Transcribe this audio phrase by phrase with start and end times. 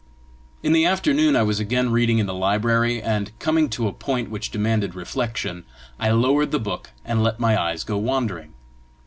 [0.63, 4.31] In the afternoon I was again reading in the library, and coming to a point
[4.31, 5.63] which demanded reflection,
[5.99, 8.53] I lowered the book and let my eyes go wandering.